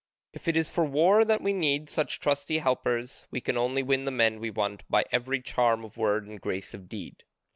[0.33, 3.83] And if it is for war that we need such trusty helpers, we can only
[3.83, 7.23] win the men we want by every charm of word and grace of deed.